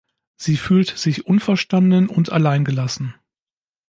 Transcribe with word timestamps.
Sie 0.35 0.57
fühlt 0.57 0.87
sich 0.97 1.27
unverstanden 1.27 2.09
und 2.09 2.31
allein 2.31 2.65
gelassen. 2.65 3.13